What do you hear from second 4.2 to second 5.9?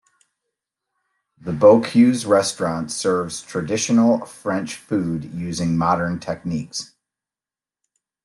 French food using